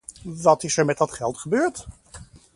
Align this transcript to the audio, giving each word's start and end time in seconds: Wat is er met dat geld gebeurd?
Wat 0.23 0.63
is 0.63 0.77
er 0.77 0.85
met 0.85 0.97
dat 0.97 1.11
geld 1.11 1.37
gebeurd? 1.37 1.85